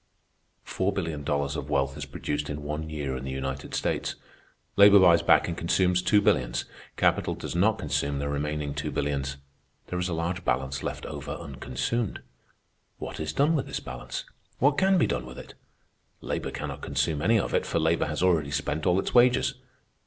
Four 0.63 0.91
billion 0.91 1.23
dollars 1.23 1.55
of 1.55 1.69
wealth 1.69 1.95
is 1.95 2.07
produced 2.07 2.49
in 2.49 2.63
one 2.63 2.89
year 2.89 3.15
in 3.15 3.23
the 3.23 3.29
United 3.29 3.75
States. 3.75 4.15
Labor 4.75 4.99
buys 4.99 5.21
back 5.21 5.47
and 5.47 5.55
consumes 5.55 6.01
two 6.01 6.23
billions. 6.23 6.65
Capital 6.97 7.35
does 7.35 7.55
not 7.55 7.77
consume 7.77 8.17
the 8.17 8.27
remaining 8.27 8.73
two 8.73 8.89
billions. 8.89 9.37
There 9.89 9.99
is 9.99 10.09
a 10.09 10.15
large 10.15 10.43
balance 10.43 10.81
left 10.81 11.05
over 11.05 11.29
unconsumed. 11.35 12.21
What 12.97 13.19
is 13.19 13.31
done 13.31 13.55
with 13.55 13.67
this 13.67 13.79
balance? 13.79 14.23
What 14.57 14.79
can 14.79 14.97
be 14.97 15.05
done 15.05 15.27
with 15.27 15.37
it? 15.37 15.53
Labor 16.19 16.49
cannot 16.49 16.81
consume 16.81 17.21
any 17.21 17.37
of 17.39 17.53
it, 17.53 17.67
for 17.67 17.77
labor 17.77 18.07
has 18.07 18.23
already 18.23 18.49
spent 18.49 18.87
all 18.87 18.99
its 18.99 19.13
wages. 19.13 19.53